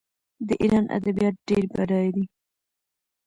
[0.47, 2.25] د ایران ادبیات ډیر بډایه دي.